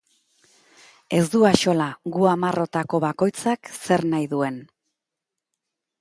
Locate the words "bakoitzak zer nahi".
3.07-4.29